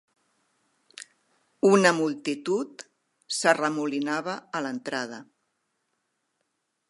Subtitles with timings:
[1.69, 2.85] Una multitud
[3.41, 5.23] s'arremolinava a l'entrada.